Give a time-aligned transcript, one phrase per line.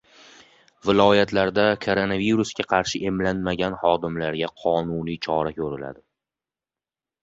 [0.87, 6.09] Viloyatlarda koronavirusga qarshi emlanmagan xodimlarga qonuniy chora ko‘riladi